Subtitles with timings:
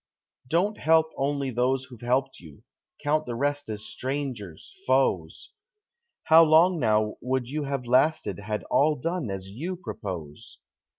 [0.47, 2.63] Don't help only those who've helped you,
[3.03, 5.51] count the rest as strangers, foes;
[6.23, 10.57] How long now would you have lasted had all done as you propose?